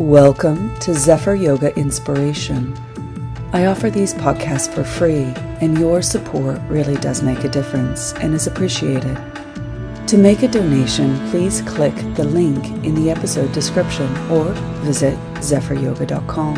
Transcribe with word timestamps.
Welcome 0.00 0.74
to 0.78 0.94
Zephyr 0.94 1.34
Yoga 1.34 1.76
Inspiration. 1.76 2.74
I 3.52 3.66
offer 3.66 3.90
these 3.90 4.14
podcasts 4.14 4.72
for 4.72 4.82
free, 4.82 5.34
and 5.60 5.76
your 5.78 6.00
support 6.00 6.58
really 6.68 6.96
does 6.96 7.22
make 7.22 7.44
a 7.44 7.50
difference 7.50 8.14
and 8.14 8.32
is 8.32 8.46
appreciated. 8.46 9.14
To 10.06 10.16
make 10.16 10.42
a 10.42 10.48
donation, 10.48 11.18
please 11.28 11.60
click 11.60 11.94
the 12.14 12.24
link 12.24 12.64
in 12.82 12.94
the 12.94 13.10
episode 13.10 13.52
description 13.52 14.06
or 14.30 14.44
visit 14.80 15.18
zephyryoga.com. 15.34 16.56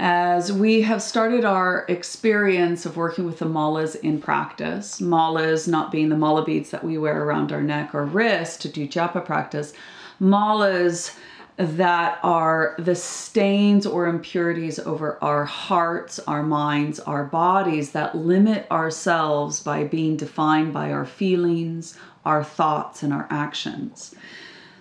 As 0.00 0.52
we 0.52 0.80
have 0.82 1.00
started 1.00 1.44
our 1.44 1.86
experience 1.88 2.84
of 2.84 2.96
working 2.96 3.24
with 3.24 3.38
the 3.38 3.46
malas 3.46 3.94
in 3.94 4.20
practice, 4.20 5.00
malas 5.00 5.68
not 5.68 5.92
being 5.92 6.08
the 6.08 6.16
mala 6.16 6.44
beads 6.44 6.70
that 6.70 6.82
we 6.82 6.98
wear 6.98 7.22
around 7.22 7.52
our 7.52 7.62
neck 7.62 7.94
or 7.94 8.04
wrist 8.04 8.60
to 8.62 8.68
do 8.68 8.88
japa 8.88 9.24
practice, 9.24 9.72
malas 10.20 11.14
that 11.58 12.20
are 12.22 12.76
the 12.78 12.94
stains 12.94 13.84
or 13.84 14.06
impurities 14.06 14.78
over 14.78 15.18
our 15.22 15.44
hearts, 15.44 16.20
our 16.20 16.42
minds, 16.42 17.00
our 17.00 17.24
bodies 17.24 17.90
that 17.90 18.16
limit 18.16 18.64
ourselves 18.70 19.60
by 19.60 19.82
being 19.82 20.16
defined 20.16 20.72
by 20.72 20.92
our 20.92 21.04
feelings, 21.04 21.98
our 22.24 22.44
thoughts, 22.44 23.02
and 23.02 23.12
our 23.12 23.26
actions. 23.28 24.14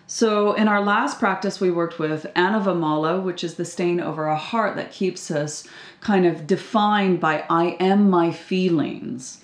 So, 0.06 0.54
in 0.54 0.68
our 0.68 0.82
last 0.82 1.20
practice, 1.20 1.60
we 1.60 1.72
worked 1.72 2.00
with 2.00 2.28
Anavamala, 2.36 3.22
which 3.22 3.44
is 3.44 3.56
the 3.56 3.66
stain 3.66 4.00
over 4.00 4.30
our 4.30 4.38
heart 4.38 4.76
that 4.76 4.92
keeps 4.92 5.32
us 5.32 5.68
kind 6.00 6.26
of 6.26 6.48
defined 6.48 7.20
by 7.20 7.44
I 7.50 7.76
am 7.80 8.10
my 8.10 8.32
feelings. 8.32 9.44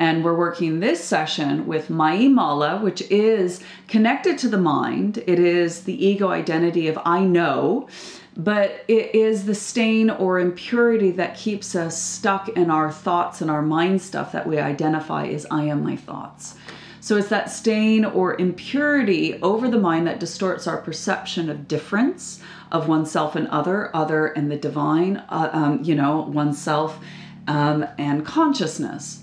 And 0.00 0.24
we're 0.24 0.34
working 0.34 0.80
this 0.80 1.04
session 1.04 1.66
with 1.66 1.88
Mayiyamala, 1.88 2.80
which 2.80 3.02
is 3.10 3.62
connected 3.86 4.38
to 4.38 4.48
the 4.48 4.56
mind. 4.56 5.18
It 5.26 5.38
is 5.38 5.84
the 5.84 6.06
ego 6.06 6.30
identity 6.30 6.88
of 6.88 6.98
I 7.04 7.20
know, 7.20 7.86
but 8.34 8.82
it 8.88 9.14
is 9.14 9.44
the 9.44 9.54
stain 9.54 10.08
or 10.08 10.40
impurity 10.40 11.10
that 11.10 11.36
keeps 11.36 11.76
us 11.76 12.02
stuck 12.02 12.48
in 12.48 12.70
our 12.70 12.90
thoughts 12.90 13.42
and 13.42 13.50
our 13.50 13.60
mind 13.60 14.00
stuff 14.00 14.32
that 14.32 14.46
we 14.46 14.58
identify 14.58 15.26
as 15.26 15.46
I 15.50 15.64
am 15.64 15.84
my 15.84 15.96
thoughts. 15.96 16.54
So 17.00 17.18
it's 17.18 17.28
that 17.28 17.50
stain 17.50 18.06
or 18.06 18.40
impurity 18.40 19.38
over 19.42 19.68
the 19.68 19.78
mind 19.78 20.06
that 20.06 20.18
distorts 20.18 20.66
our 20.66 20.78
perception 20.78 21.50
of 21.50 21.68
difference 21.68 22.40
of 22.72 22.88
oneself 22.88 23.36
and 23.36 23.48
other, 23.48 23.94
other 23.94 24.28
and 24.28 24.50
the 24.50 24.56
divine, 24.56 25.18
uh, 25.28 25.50
um, 25.52 25.82
you 25.82 25.94
know, 25.94 26.22
oneself 26.22 26.98
um, 27.48 27.86
and 27.98 28.24
consciousness. 28.24 29.19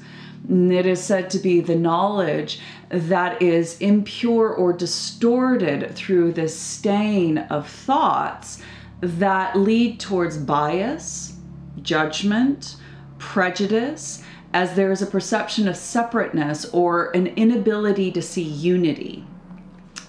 It 0.49 0.85
is 0.85 1.03
said 1.03 1.29
to 1.31 1.39
be 1.39 1.59
the 1.59 1.75
knowledge 1.75 2.59
that 2.89 3.41
is 3.41 3.77
impure 3.79 4.49
or 4.49 4.71
distorted 4.73 5.93
through 5.95 6.33
the 6.33 6.47
stain 6.47 7.37
of 7.37 7.67
thoughts 7.67 8.61
that 9.01 9.57
lead 9.57 9.99
towards 9.99 10.37
bias, 10.37 11.33
judgment, 11.81 12.77
prejudice, 13.17 14.23
as 14.53 14.75
there 14.75 14.91
is 14.91 15.01
a 15.01 15.07
perception 15.07 15.67
of 15.67 15.75
separateness 15.75 16.65
or 16.65 17.11
an 17.11 17.27
inability 17.27 18.11
to 18.11 18.21
see 18.21 18.43
unity. 18.43 19.25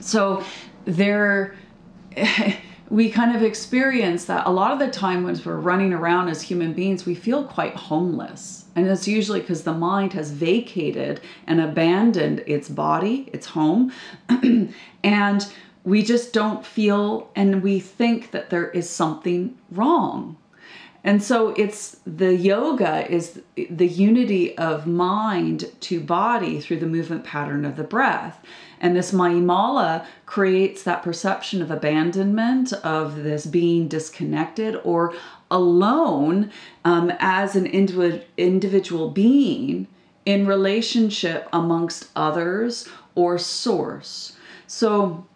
So 0.01 0.45
there. 0.85 1.57
we 2.91 3.11
kind 3.11 3.37
of 3.37 3.43
experience 3.43 4.25
that 4.27 4.47
a 4.47 4.51
lot 4.51 4.73
of 4.73 4.79
the 4.79 4.89
time 4.89 5.25
when 5.25 5.39
we're 5.45 5.57
running 5.57 5.93
around 5.93 6.29
as 6.29 6.41
human 6.43 6.73
beings, 6.73 7.05
we 7.05 7.15
feel 7.15 7.45
quite 7.45 7.75
homeless. 7.75 8.65
And 8.75 8.87
it's 8.87 9.07
usually 9.07 9.41
because 9.41 9.65
the 9.65 9.75
mind 9.75 10.15
has 10.15 10.31
vacated 10.31 11.21
and 11.47 11.61
abandoned 11.61 12.45
its 12.47 12.69
body, 12.69 13.29
its 13.33 13.47
home. 13.47 13.93
and 15.05 15.47
we 15.85 16.03
just 16.03 16.33
don't 16.33 16.65
feel 16.65 17.31
and 17.37 17.63
we 17.63 17.81
think 17.81 18.31
that 18.31 18.51
there 18.51 18.71
is 18.71 18.89
something 18.89 19.57
wrong. 19.71 20.37
And 21.05 21.23
so 21.23 21.51
it's 21.51 22.01
the 22.07 22.35
yoga 22.35 23.11
is 23.11 23.41
the 23.57 23.87
unity 23.87 24.57
of 24.59 24.87
mind 24.87 25.71
to 25.81 26.01
body 26.01 26.61
through 26.61 26.81
the 26.81 26.87
movement 26.87 27.25
pattern 27.25 27.65
of 27.65 27.77
the 27.77 27.85
breath. 27.85 28.45
And 28.81 28.97
this 28.97 29.13
Mayiyamala 29.13 30.07
creates 30.27 30.83
that 30.83 31.03
perception 31.03 31.63
of 31.63 31.71
abandonment, 31.71 32.73
of 32.85 33.23
this 33.23 33.47
being 33.47 33.89
disconnected 33.89 34.81
or 34.85 35.15
alone 35.51 36.51
um, 36.85 37.13
as 37.19 37.57
an 37.57 37.67
individual 37.67 39.11
being 39.11 39.87
in 40.27 40.47
relationship 40.47 41.49
amongst 41.53 42.09
others 42.15 42.89
or 43.15 43.39
source. 43.39 44.37
So 44.67 45.27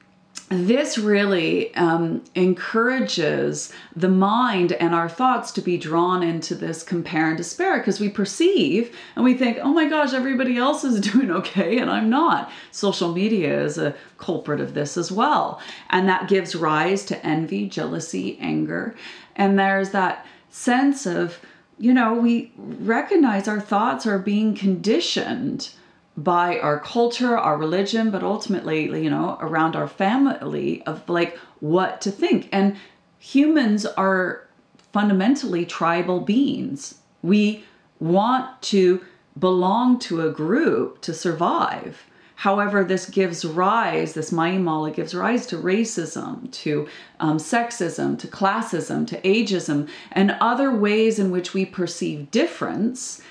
this 0.53 0.99
really 0.99 1.75
um, 1.75 2.23
encourages 2.35 3.73
the 3.95 4.09
mind 4.09 4.73
and 4.73 4.95
our 4.95 5.09
thoughts 5.09 5.53
to 5.53 5.61
be 5.61 5.79
drawn 5.79 6.23
into 6.23 6.55
this 6.55 6.83
compare 6.83 7.29
and 7.29 7.37
despair 7.37 7.79
because 7.79 8.01
we 8.01 8.09
perceive 8.09 8.97
and 9.15 9.25
we 9.25 9.35
think, 9.35 9.59
oh 9.61 9.73
my 9.73 9.89
gosh, 9.89 10.13
everybody 10.13 10.57
else 10.57 10.85
is 10.85 11.01
doing 11.13 11.31
okay 11.31 11.79
and 11.79 11.91
I'm 11.91 12.11
not. 12.11 12.51
Social 12.71 13.13
media 13.13 13.63
is 13.63 13.79
a 13.79 13.95
culprit 14.19 14.61
of 14.61 14.75
this 14.75 14.97
as 14.97 15.13
well. 15.13 15.61
And 15.91 16.09
that 16.09 16.29
gives 16.29 16.55
rise 16.55 17.05
to 17.07 17.27
envy, 17.27 17.69
jealousy, 17.69 18.39
anger. 18.41 18.95
And 19.37 19.59
there's 19.59 19.91
that 19.91 20.27
sense 20.51 21.07
of, 21.07 21.39
you 21.79 21.95
know, 21.95 22.15
we 22.15 22.53
recognize 22.57 23.49
our 23.49 23.61
thoughts 23.61 24.07
are 24.07 24.19
being 24.19 24.55
conditioned 24.55 25.71
by 26.17 26.59
our 26.59 26.79
culture, 26.79 27.39
our 27.39 27.57
religion, 27.57 28.11
but 28.11 28.23
ultimately, 28.23 28.85
you 29.03 29.09
know, 29.09 29.39
around 29.41 29.75
our 29.75 29.89
family 29.89 30.83
of 30.83 31.09
like 31.09 31.39
what 31.61 32.01
to 32.03 32.11
think. 32.11 32.49
And 32.53 32.77
humans 33.19 33.87
are 33.87 34.47
fundamentally 34.93 35.65
tribal 35.65 36.21
beings. 36.21 36.97
We 37.23 37.65
want 37.99 38.61
to 38.63 39.05
belong 39.39 39.99
to 40.01 40.27
a 40.27 40.31
group 40.31 41.01
to 41.03 41.15
survive. 41.15 42.05
However, 42.35 42.83
this 42.83 43.09
gives 43.09 43.45
rise, 43.45 44.15
this 44.15 44.33
Mayiyamala 44.33 44.93
gives 44.93 45.15
rise 45.15 45.47
to 45.47 45.57
racism, 45.57 46.51
to 46.51 46.89
um, 47.21 47.39
sexism, 47.39 48.19
to 48.19 48.27
classism, 48.27 49.07
to 49.07 49.21
ageism, 49.21 49.89
and 50.11 50.37
other 50.41 50.75
ways 50.75 51.21
in 51.21 51.31
which 51.31 51.55
we 51.55 51.65
perceive 51.65 52.33
difference 52.33 53.23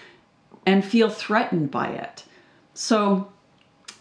and 0.66 0.86
feel 0.86 1.10
threatened 1.10 1.70
by 1.70 1.88
it. 1.88 2.24
So, 2.82 3.32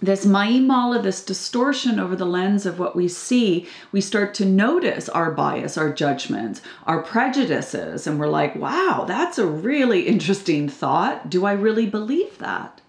this 0.00 0.24
Mayiyamala, 0.24 1.02
this 1.02 1.22
distortion 1.22 2.00
over 2.00 2.16
the 2.16 2.24
lens 2.24 2.64
of 2.64 2.78
what 2.78 2.96
we 2.96 3.08
see, 3.08 3.66
we 3.92 4.00
start 4.00 4.32
to 4.36 4.46
notice 4.46 5.06
our 5.10 5.30
bias, 5.32 5.76
our 5.76 5.92
judgments, 5.92 6.62
our 6.86 7.02
prejudices, 7.02 8.06
and 8.06 8.18
we're 8.18 8.28
like, 8.28 8.56
wow, 8.56 9.04
that's 9.06 9.36
a 9.36 9.46
really 9.46 10.08
interesting 10.08 10.66
thought. 10.66 11.28
Do 11.28 11.44
I 11.44 11.52
really 11.52 11.84
believe 11.84 12.38
that? 12.38 12.80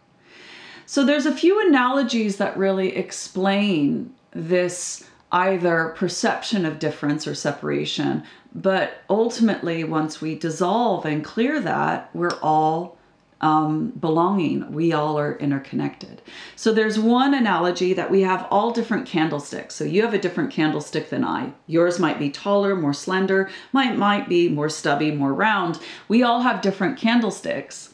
So 0.86 1.04
there's 1.04 1.26
a 1.26 1.36
few 1.36 1.60
analogies 1.68 2.38
that 2.38 2.56
really 2.56 2.96
explain 2.96 4.14
this 4.32 5.04
either 5.30 5.94
perception 5.98 6.66
of 6.66 6.80
difference 6.80 7.28
or 7.28 7.36
separation, 7.36 8.24
but 8.56 9.02
ultimately, 9.10 9.84
once 9.84 10.22
we 10.22 10.36
dissolve 10.36 11.06
and 11.06 11.22
clear 11.22 11.60
that, 11.60 12.10
we're 12.14 12.40
all 12.42 12.98
um, 13.42 13.90
belonging. 14.00 14.72
We 14.72 14.94
all 14.94 15.20
are 15.20 15.36
interconnected. 15.38 16.22
So 16.56 16.72
there's 16.72 17.00
one 17.00 17.34
analogy 17.34 17.94
that 17.94 18.12
we 18.12 18.22
have 18.22 18.48
all 18.52 18.72
different 18.72 19.08
candlesticks. 19.08 19.76
So 19.76 19.84
you 19.84 20.04
have 20.04 20.14
a 20.14 20.20
different 20.20 20.52
candlestick 20.52 21.10
than 21.10 21.26
I. 21.26 21.54
Yours 21.66 22.00
might 22.00 22.20
be 22.20 22.30
taller, 22.30 22.76
more 22.76 22.94
slender, 22.94 23.50
might 23.74 23.98
might 23.98 24.30
be 24.30 24.48
more 24.48 24.70
stubby, 24.70 25.12
more 25.12 25.34
round. 25.34 25.80
We 26.08 26.22
all 26.22 26.42
have 26.42 26.62
different 26.62 26.98
candlesticks. 26.98 27.94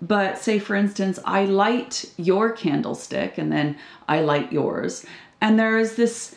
But 0.00 0.38
say 0.38 0.58
for 0.58 0.74
instance, 0.74 1.18
I 1.24 1.44
light 1.44 2.06
your 2.16 2.50
candlestick 2.52 3.36
and 3.36 3.52
then 3.52 3.76
I 4.08 4.20
light 4.20 4.52
yours. 4.52 5.04
And 5.40 5.58
there 5.58 5.78
is 5.78 5.96
this 5.96 6.34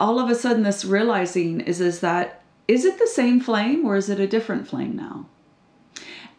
all 0.00 0.18
of 0.18 0.30
a 0.30 0.34
sudden 0.34 0.62
this 0.64 0.84
realizing 0.84 1.60
is 1.60 1.80
is 1.80 2.00
that 2.00 2.42
is 2.66 2.84
it 2.84 2.98
the 2.98 3.06
same 3.06 3.40
flame 3.40 3.84
or 3.84 3.96
is 3.96 4.08
it 4.08 4.18
a 4.18 4.26
different 4.26 4.66
flame 4.66 4.96
now? 4.96 5.26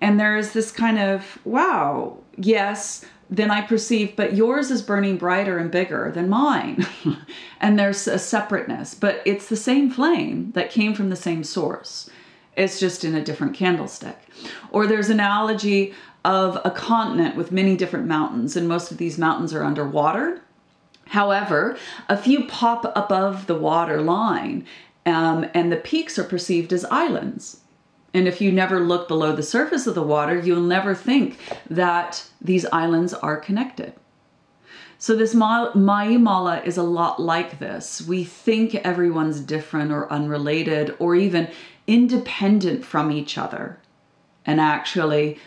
And 0.01 0.19
there 0.19 0.35
is 0.35 0.51
this 0.51 0.71
kind 0.71 0.99
of, 0.99 1.39
wow, 1.45 2.17
yes, 2.35 3.05
then 3.29 3.49
I 3.49 3.61
perceive, 3.61 4.15
but 4.17 4.35
yours 4.35 4.71
is 4.71 4.81
burning 4.81 5.17
brighter 5.17 5.57
and 5.57 5.71
bigger 5.71 6.11
than 6.13 6.27
mine. 6.27 6.85
and 7.61 7.79
there's 7.79 8.07
a 8.07 8.19
separateness, 8.19 8.93
but 8.93 9.21
it's 9.25 9.47
the 9.47 9.55
same 9.55 9.89
flame 9.89 10.51
that 10.51 10.69
came 10.69 10.93
from 10.93 11.09
the 11.09 11.15
same 11.15 11.43
source. 11.45 12.09
It's 12.57 12.79
just 12.79 13.05
in 13.05 13.15
a 13.15 13.23
different 13.23 13.53
candlestick. 13.53 14.17
Or 14.71 14.85
there's 14.85 15.09
analogy 15.09 15.93
of 16.25 16.59
a 16.65 16.71
continent 16.71 17.37
with 17.37 17.53
many 17.53 17.77
different 17.77 18.05
mountains, 18.05 18.57
and 18.57 18.67
most 18.67 18.91
of 18.91 18.97
these 18.97 19.17
mountains 19.17 19.53
are 19.53 19.63
underwater. 19.63 20.41
However, 21.07 21.77
a 22.09 22.17
few 22.17 22.45
pop 22.45 22.91
above 22.97 23.47
the 23.47 23.55
water 23.55 24.01
line, 24.01 24.65
um, 25.05 25.45
and 25.53 25.71
the 25.71 25.77
peaks 25.77 26.19
are 26.19 26.23
perceived 26.25 26.73
as 26.73 26.85
islands. 26.85 27.60
And 28.13 28.27
if 28.27 28.41
you 28.41 28.51
never 28.51 28.79
look 28.81 29.07
below 29.07 29.35
the 29.35 29.43
surface 29.43 29.87
of 29.87 29.95
the 29.95 30.03
water, 30.03 30.37
you'll 30.37 30.61
never 30.61 30.93
think 30.93 31.37
that 31.69 32.25
these 32.41 32.65
islands 32.67 33.13
are 33.13 33.37
connected. 33.37 33.93
So 34.97 35.15
this 35.15 35.33
Mayiyamala 35.33 36.65
is 36.65 36.77
a 36.77 36.83
lot 36.83 37.19
like 37.19 37.59
this. 37.59 38.01
We 38.01 38.23
think 38.23 38.75
everyone's 38.75 39.39
different 39.39 39.91
or 39.91 40.11
unrelated 40.11 40.95
or 40.99 41.15
even 41.15 41.49
independent 41.87 42.85
from 42.85 43.11
each 43.11 43.37
other. 43.37 43.79
And 44.45 44.61
actually, 44.61 45.39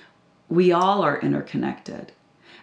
we 0.48 0.72
all 0.72 1.02
are 1.02 1.20
interconnected. 1.20 2.12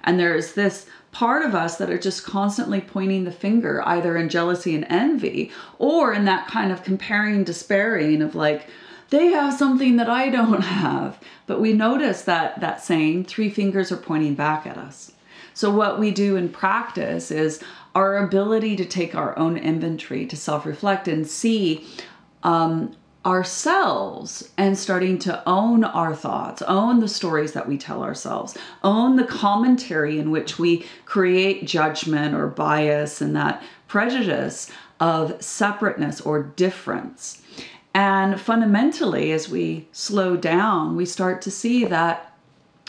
And 0.04 0.20
there's 0.20 0.54
this 0.54 0.86
part 1.12 1.46
of 1.46 1.54
us 1.54 1.78
that 1.78 1.90
are 1.90 1.98
just 1.98 2.26
constantly 2.26 2.82
pointing 2.82 3.24
the 3.24 3.32
finger, 3.32 3.82
either 3.88 4.18
in 4.18 4.30
jealousy 4.30 4.76
and 4.76 4.86
envy, 4.90 5.52
or 5.78 6.12
in 6.14 6.26
that 6.26 6.48
kind 6.48 6.72
of 6.72 6.84
comparing, 6.84 7.44
despairing 7.44 8.22
of 8.22 8.36
like, 8.36 8.68
they 9.12 9.28
have 9.28 9.54
something 9.54 9.98
that 9.98 10.10
I 10.10 10.30
don't 10.30 10.62
have. 10.84 11.20
But 11.46 11.62
we 11.62 11.74
notice 11.74 12.24
that 12.24 12.60
that 12.60 12.82
saying, 12.82 13.26
three 13.26 13.50
fingers 13.50 13.92
are 13.92 13.98
pointing 13.98 14.34
back 14.34 14.66
at 14.66 14.78
us. 14.78 15.12
So, 15.54 15.70
what 15.70 16.00
we 16.00 16.12
do 16.12 16.36
in 16.36 16.50
practice 16.50 17.30
is 17.30 17.62
our 17.94 18.18
ability 18.18 18.76
to 18.78 18.86
take 18.86 19.14
our 19.14 19.38
own 19.38 19.58
inventory, 19.58 20.26
to 20.26 20.36
self 20.36 20.66
reflect 20.66 21.08
and 21.08 21.28
see 21.28 21.86
um, 22.44 22.96
ourselves 23.26 24.50
and 24.58 24.78
starting 24.78 25.20
to 25.20 25.48
own 25.48 25.84
our 25.84 26.16
thoughts, 26.16 26.62
own 26.64 27.02
the 27.02 27.08
stories 27.08 27.52
that 27.52 27.68
we 27.68 27.78
tell 27.78 28.02
ourselves, 28.02 28.58
own 28.84 29.18
the 29.18 29.26
commentary 29.26 30.18
in 30.18 30.32
which 30.32 30.58
we 30.58 30.86
create 31.06 31.68
judgment 31.68 32.34
or 32.34 32.48
bias 32.48 33.22
and 33.22 33.36
that 33.36 33.62
prejudice 33.88 34.72
of 35.00 35.44
separateness 35.44 36.22
or 36.22 36.42
difference. 36.42 37.42
And 37.94 38.40
fundamentally, 38.40 39.32
as 39.32 39.50
we 39.50 39.88
slow 39.92 40.38
down, 40.38 40.96
we 40.96 41.06
start 41.06 41.42
to 41.44 41.52
see 41.52 41.84
that 41.86 42.34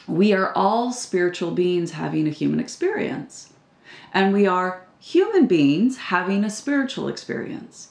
we 0.06 0.32
are 0.32 0.52
all 0.54 0.92
spiritual 0.92 1.50
beings 1.50 1.92
having 1.92 2.26
a 2.26 2.30
human 2.30 2.60
experience. 2.60 3.52
And 4.14 4.32
we 4.32 4.46
are 4.46 4.86
human 5.00 5.46
beings 5.46 5.96
having 5.96 6.44
a 6.44 6.50
spiritual 6.50 7.08
experience. 7.08 7.90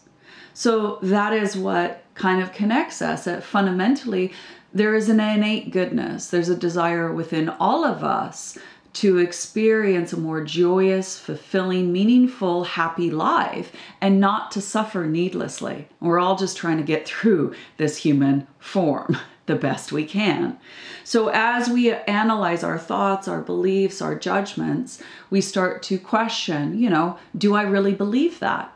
So 0.54 1.00
that 1.02 1.34
is 1.34 1.58
what 1.58 2.04
kind 2.14 2.42
of 2.42 2.54
connects 2.54 3.02
us. 3.02 3.26
That 3.26 3.44
fundamentally, 3.44 4.34
there 4.74 4.96
is 4.96 5.10
an 5.10 5.20
innate 5.20 5.72
goodness, 5.72 6.28
there's 6.28 6.50
a 6.50 6.56
desire 6.56 7.12
within 7.12 7.50
all 7.50 7.84
of 7.84 8.04
us 8.04 8.58
to 8.94 9.18
experience 9.18 10.12
a 10.12 10.20
more 10.20 10.44
joyous, 10.44 11.18
fulfilling, 11.18 11.94
meaningful, 11.94 12.66
happy 12.66 13.10
life 13.10 13.72
and 14.02 14.20
not 14.20 14.52
to 14.52 14.62
suffer 14.62 15.06
needlessly. 15.06 15.88
We're 16.00 16.20
all 16.20 16.36
just 16.36 16.58
trying 16.58 16.78
to 16.78 16.84
get 16.84 17.08
through 17.08 17.54
this 17.78 17.98
human 17.98 18.48
form 18.60 19.18
the 19.46 19.56
best 19.56 19.92
we 19.92 20.06
can. 20.06 20.58
So, 21.04 21.30
as 21.34 21.68
we 21.68 21.92
analyze 21.92 22.64
our 22.64 22.78
thoughts, 22.78 23.28
our 23.28 23.42
beliefs, 23.42 24.02
our 24.02 24.16
judgments, 24.16 25.02
we 25.30 25.42
start 25.42 25.84
to 25.84 25.98
question, 25.98 26.78
you 26.78 26.90
know, 26.90 27.18
do 27.38 27.56
I 27.56 27.64
really 27.64 27.94
believe 27.94 28.40
that? 28.40 28.76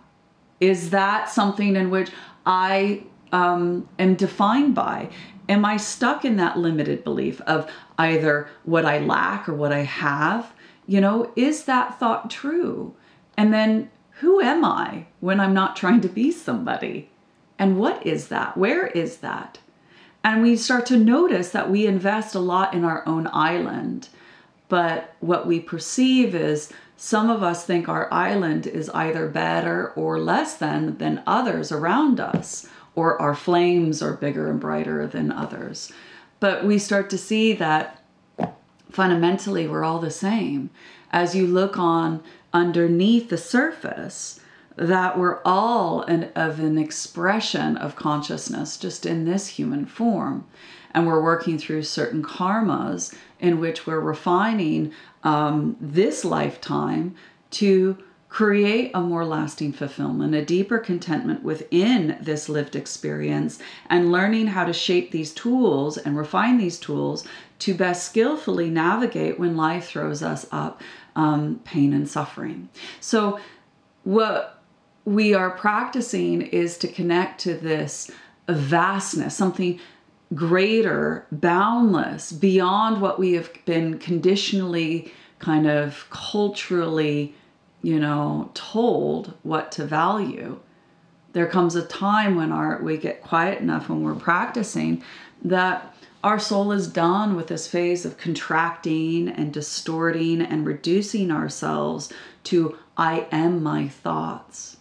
Is 0.59 0.89
that 0.89 1.29
something 1.29 1.75
in 1.75 1.89
which 1.89 2.09
I 2.45 3.03
um, 3.31 3.87
am 3.99 4.15
defined 4.15 4.75
by? 4.75 5.09
Am 5.47 5.63
I 5.63 5.77
stuck 5.77 6.25
in 6.25 6.37
that 6.37 6.57
limited 6.57 7.03
belief 7.03 7.39
of 7.41 7.69
either 7.97 8.47
what 8.63 8.85
I 8.85 8.99
lack 8.99 9.47
or 9.47 9.53
what 9.53 9.71
I 9.71 9.83
have? 9.83 10.53
You 10.87 11.01
know, 11.01 11.31
is 11.35 11.65
that 11.65 11.99
thought 11.99 12.29
true? 12.29 12.93
And 13.37 13.53
then 13.53 13.89
who 14.19 14.39
am 14.39 14.63
I 14.63 15.07
when 15.19 15.39
I'm 15.39 15.53
not 15.53 15.75
trying 15.75 16.01
to 16.01 16.09
be 16.09 16.31
somebody? 16.31 17.09
And 17.59 17.77
what 17.77 18.05
is 18.05 18.27
that? 18.29 18.57
Where 18.57 18.87
is 18.87 19.17
that? 19.17 19.59
And 20.23 20.41
we 20.41 20.57
start 20.57 20.85
to 20.87 20.97
notice 20.97 21.51
that 21.51 21.69
we 21.69 21.85
invest 21.85 22.33
a 22.33 22.39
lot 22.39 22.73
in 22.73 22.83
our 22.83 23.07
own 23.07 23.27
island. 23.31 24.09
But 24.69 25.15
what 25.19 25.45
we 25.45 25.59
perceive 25.59 26.33
is 26.33 26.71
some 26.97 27.29
of 27.29 27.43
us 27.43 27.65
think 27.65 27.87
our 27.87 28.11
island 28.11 28.65
is 28.67 28.89
either 28.89 29.27
better 29.27 29.91
or 29.91 30.19
less 30.19 30.55
than 30.55 30.97
than 30.97 31.21
others 31.27 31.71
around 31.71 32.19
us, 32.19 32.67
or 32.95 33.21
our 33.21 33.35
flames 33.35 34.01
are 34.01 34.13
bigger 34.13 34.49
and 34.49 34.59
brighter 34.59 35.05
than 35.05 35.31
others. 35.31 35.91
But 36.39 36.65
we 36.65 36.77
start 36.79 37.09
to 37.11 37.17
see 37.17 37.53
that 37.53 38.03
fundamentally 38.91 39.67
we're 39.67 39.83
all 39.83 39.99
the 39.99 40.11
same. 40.11 40.69
As 41.11 41.35
you 41.35 41.47
look 41.47 41.77
on 41.77 42.23
underneath 42.53 43.29
the 43.29 43.37
surface, 43.37 44.39
that 44.77 45.17
we're 45.17 45.41
all 45.43 46.01
an, 46.03 46.31
of 46.35 46.59
an 46.59 46.77
expression 46.77 47.77
of 47.77 47.95
consciousness 47.95 48.77
just 48.77 49.05
in 49.05 49.25
this 49.25 49.47
human 49.47 49.85
form. 49.85 50.45
And 50.93 51.07
we're 51.07 51.23
working 51.23 51.57
through 51.57 51.83
certain 51.83 52.23
karmas 52.23 53.13
in 53.39 53.59
which 53.59 53.85
we're 53.85 53.99
refining 53.99 54.91
um, 55.23 55.75
this 55.79 56.23
lifetime 56.23 57.15
to 57.51 57.97
create 58.35 58.91
a 58.93 58.99
more 58.99 59.23
lasting 59.23 59.71
fulfillment, 59.71 60.35
a 60.35 60.43
deeper 60.43 60.77
contentment 60.77 61.41
within 61.41 62.17
this 62.19 62.49
lived 62.49 62.75
experience, 62.75 63.59
and 63.89 64.11
learning 64.11 64.45
how 64.47 64.65
to 64.65 64.73
shape 64.73 65.09
these 65.11 65.33
tools 65.33 65.97
and 65.97 66.17
refine 66.17 66.57
these 66.57 66.77
tools 66.77 67.25
to 67.57 67.73
best 67.73 68.05
skillfully 68.05 68.69
navigate 68.69 69.39
when 69.39 69.55
life 69.55 69.87
throws 69.87 70.21
us 70.21 70.45
up 70.51 70.81
um, 71.15 71.61
pain 71.63 71.93
and 71.93 72.09
suffering. 72.09 72.67
So, 72.99 73.39
what 74.03 74.61
we 75.05 75.33
are 75.33 75.51
practicing 75.51 76.41
is 76.41 76.77
to 76.79 76.89
connect 76.89 77.39
to 77.43 77.53
this 77.53 78.11
vastness, 78.49 79.33
something 79.33 79.79
greater, 80.33 81.25
boundless, 81.31 82.33
beyond 82.33 82.99
what 82.99 83.17
we 83.17 83.31
have 83.31 83.49
been 83.63 83.97
conditionally, 83.97 85.13
kind 85.39 85.67
of 85.67 86.05
culturally, 86.09 87.33
you 87.85 87.99
know, 87.99 88.49
told 88.55 89.35
what 89.43 89.71
to 89.73 89.85
value. 89.85 90.59
There 91.33 91.45
comes 91.45 91.75
a 91.75 91.85
time 91.85 92.35
when 92.35 92.51
our 92.51 92.81
we 92.81 92.97
get 92.97 93.21
quiet 93.21 93.61
enough 93.61 93.89
when 93.89 94.01
we're 94.01 94.15
practicing 94.15 95.03
that 95.43 95.95
our 96.23 96.39
soul 96.39 96.71
is 96.71 96.87
done 96.87 97.35
with 97.35 97.45
this 97.45 97.67
phase 97.67 98.03
of 98.03 98.17
contracting 98.17 99.27
and 99.29 99.53
distorting 99.53 100.41
and 100.41 100.65
reducing 100.65 101.29
ourselves 101.29 102.11
to 102.45 102.75
I 102.97 103.27
am 103.31 103.61
my 103.61 103.87
thoughts 103.87 104.77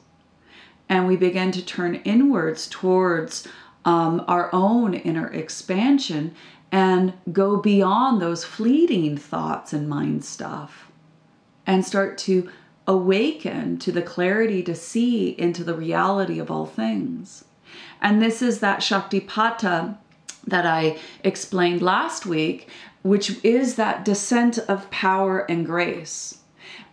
and 0.88 1.06
we 1.06 1.16
begin 1.16 1.52
to 1.52 1.62
turn 1.62 1.96
inwards 1.96 2.66
towards 2.68 3.46
um, 3.84 4.24
our 4.26 4.48
own 4.54 4.94
inner 4.94 5.26
expansion 5.28 6.34
and 6.72 7.12
go 7.30 7.58
beyond 7.58 8.22
those 8.22 8.44
fleeting 8.44 9.18
thoughts 9.18 9.74
and 9.74 9.90
mind 9.90 10.24
stuff 10.24 10.90
and 11.66 11.84
start 11.84 12.16
to 12.16 12.48
awaken 12.86 13.78
to 13.78 13.92
the 13.92 14.02
clarity 14.02 14.62
to 14.62 14.74
see 14.74 15.30
into 15.30 15.64
the 15.64 15.74
reality 15.74 16.38
of 16.38 16.50
all 16.50 16.66
things. 16.66 17.44
And 18.00 18.22
this 18.22 18.42
is 18.42 18.60
that 18.60 18.80
Shaktipata 18.80 19.96
that 20.46 20.66
I 20.66 20.98
explained 21.22 21.80
last 21.80 22.26
week, 22.26 22.68
which 23.02 23.42
is 23.44 23.76
that 23.76 24.04
descent 24.04 24.58
of 24.58 24.90
power 24.90 25.50
and 25.50 25.64
grace 25.64 26.38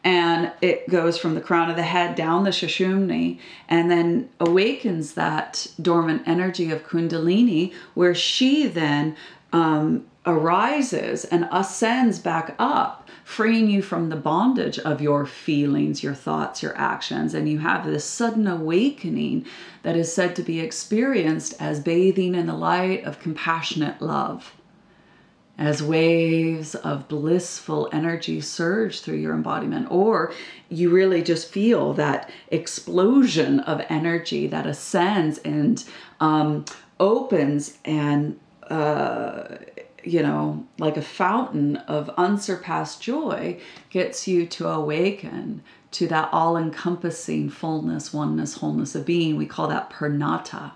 and 0.03 0.51
it 0.61 0.89
goes 0.89 1.17
from 1.17 1.35
the 1.35 1.41
crown 1.41 1.69
of 1.69 1.75
the 1.75 1.83
head 1.83 2.15
down 2.15 2.43
the 2.43 2.49
Sushumna 2.49 3.39
and 3.69 3.91
then 3.91 4.29
awakens 4.39 5.13
that 5.13 5.67
dormant 5.79 6.23
energy 6.25 6.71
of 6.71 6.87
Kundalini, 6.87 7.73
where 7.93 8.15
she 8.15 8.65
then 8.67 9.15
um, 9.53 10.05
arises 10.25 11.25
and 11.25 11.47
ascends 11.51 12.17
back 12.17 12.55
up, 12.57 13.00
freeing 13.31 13.69
you 13.69 13.81
from 13.81 14.09
the 14.09 14.15
bondage 14.17 14.77
of 14.79 15.01
your 15.01 15.25
feelings, 15.25 16.03
your 16.03 16.13
thoughts, 16.13 16.61
your 16.61 16.77
actions. 16.77 17.33
And 17.33 17.47
you 17.47 17.59
have 17.59 17.85
this 17.85 18.03
sudden 18.03 18.45
awakening 18.45 19.45
that 19.83 19.95
is 19.95 20.13
said 20.13 20.35
to 20.35 20.43
be 20.43 20.59
experienced 20.59 21.55
as 21.57 21.79
bathing 21.79 22.35
in 22.35 22.47
the 22.47 22.53
light 22.53 23.05
of 23.05 23.21
compassionate 23.21 24.01
love 24.01 24.53
as 25.57 25.81
waves 25.81 26.75
of 26.75 27.07
blissful 27.07 27.87
energy 27.93 28.41
surge 28.41 28.99
through 28.99 29.17
your 29.17 29.33
embodiment, 29.33 29.89
or 29.89 30.33
you 30.69 30.89
really 30.89 31.21
just 31.21 31.49
feel 31.49 31.93
that 31.93 32.29
explosion 32.49 33.61
of 33.61 33.81
energy 33.87 34.47
that 34.47 34.65
ascends 34.65 35.37
and 35.39 35.85
um, 36.19 36.65
opens 36.99 37.77
and 37.85 38.37
uh, 38.69 39.55
you 40.03 40.21
know, 40.21 40.65
like 40.77 40.97
a 40.97 41.01
fountain 41.01 41.77
of 41.77 42.09
unsurpassed 42.17 43.01
joy, 43.01 43.59
gets 43.89 44.27
you 44.27 44.45
to 44.47 44.67
awaken 44.67 45.63
to 45.91 46.07
that 46.07 46.29
all 46.31 46.57
encompassing 46.57 47.49
fullness, 47.49 48.13
oneness, 48.13 48.55
wholeness 48.55 48.95
of 48.95 49.05
being. 49.05 49.35
We 49.35 49.45
call 49.45 49.67
that 49.67 49.89
purnata. 49.89 50.73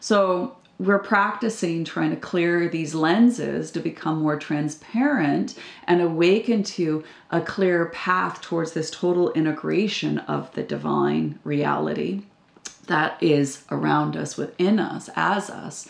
So, 0.00 0.56
we're 0.78 0.98
practicing 0.98 1.84
trying 1.84 2.10
to 2.10 2.16
clear 2.16 2.68
these 2.68 2.94
lenses 2.94 3.70
to 3.70 3.78
become 3.78 4.20
more 4.20 4.36
transparent 4.36 5.54
and 5.86 6.00
awaken 6.00 6.64
to 6.64 7.04
a 7.30 7.40
clear 7.40 7.86
path 7.86 8.40
towards 8.40 8.72
this 8.72 8.90
total 8.90 9.32
integration 9.32 10.18
of 10.18 10.52
the 10.54 10.62
divine 10.62 11.38
reality 11.44 12.22
that 12.86 13.22
is 13.22 13.62
around 13.70 14.16
us, 14.16 14.36
within 14.36 14.80
us, 14.80 15.08
as 15.14 15.50
us. 15.50 15.88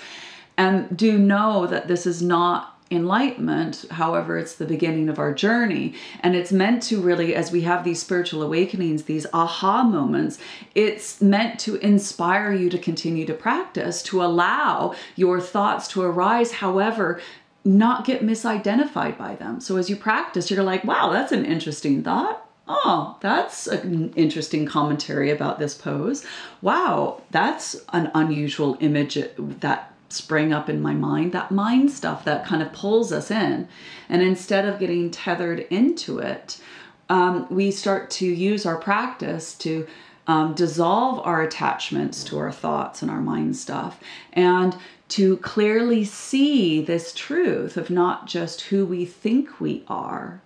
And 0.57 0.97
do 0.97 1.19
know 1.19 1.67
that 1.67 1.89
this 1.89 2.07
is 2.07 2.23
not 2.23 2.69
enlightenment. 2.91 3.87
However, 3.91 4.39
it's 4.39 4.55
the 4.55 4.67
beginning 4.67 5.09
of 5.09 5.19
our 5.19 5.33
journey. 5.33 5.95
And 6.21 6.37
it's 6.37 6.53
meant 6.53 6.83
to 6.85 7.01
really, 7.01 7.35
as 7.35 7.51
we 7.51 7.63
have 7.63 7.85
these 7.85 8.03
spiritual 8.03 8.43
awakenings, 8.43 9.05
these 9.05 9.27
aha 9.33 9.83
moments, 9.83 10.39
it's 10.75 11.21
meant 11.23 11.59
to 11.61 11.77
inspire 11.77 12.53
you 12.53 12.69
to 12.69 12.79
continue 12.79 13.25
to 13.27 13.35
practice, 13.35 14.03
to 14.05 14.23
allow 14.23 14.95
your 15.17 15.41
thoughts 15.41 15.89
to 15.89 16.03
arise. 16.03 16.53
However, 16.53 17.21
not 17.65 18.05
get 18.05 18.23
misidentified 18.23 19.17
by 19.17 19.37
them. 19.37 19.61
So 19.61 19.77
as 19.77 19.89
you 19.89 19.97
practice, 19.97 20.51
you're 20.51 20.63
like, 20.63 20.85
wow, 20.85 21.11
that's 21.11 21.33
an 21.33 21.47
interesting 21.47 22.03
thought. 22.03 22.47
Oh, 22.69 23.17
that's 23.21 23.67
an 23.67 24.13
interesting 24.15 24.67
commentary 24.67 25.31
about 25.31 25.59
this 25.59 25.75
pose. 25.75 26.25
Wow, 26.61 27.23
that's 27.31 27.77
an 27.93 28.11
unusual 28.15 28.77
image 28.81 29.19
that 29.37 29.92
sprang 30.12 30.52
up 30.52 30.69
in 30.69 30.81
my 30.81 30.95
mind, 30.95 31.33
that 31.33 31.50
mind 31.50 31.90
stuff 31.90 32.25
that 32.25 32.47
kind 32.47 32.62
of 32.62 32.73
pulls 32.73 33.12
us 33.12 33.31
in. 33.31 33.69
And 34.09 34.23
instead 34.23 34.66
of 34.66 34.78
getting 34.78 35.11
tethered 35.11 35.61
into 35.71 36.19
it, 36.19 36.61
um, 37.09 37.47
we 37.50 37.71
start 37.71 38.11
to 38.12 38.26
use 38.26 38.64
our 38.64 38.76
practice 38.76 39.54
to 39.59 39.87
um, 40.26 40.54
dissolve 40.54 41.19
our 41.26 41.42
attachments 41.42 42.23
to 42.25 42.38
our 42.38 42.52
thoughts 42.52 43.02
and 43.02 43.11
our 43.11 43.21
mind 43.21 43.57
stuff 43.57 44.00
and 44.33 44.76
to 45.09 45.37
clearly 45.38 46.04
see 46.04 46.81
this 46.81 47.12
truth 47.12 47.76
of 47.76 47.90
not 47.90 48.26
just 48.26 48.62
who 48.62 48.87
we 48.87 49.04
think 49.04 49.61
we 49.61 49.85
are, 49.88 50.40